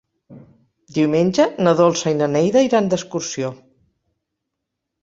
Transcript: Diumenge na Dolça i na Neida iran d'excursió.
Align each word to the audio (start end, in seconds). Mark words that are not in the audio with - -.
Diumenge 0.95 1.45
na 1.67 1.75
Dolça 1.81 2.15
i 2.15 2.17
na 2.23 2.31
Neida 2.37 2.65
iran 2.71 2.91
d'excursió. 2.95 3.55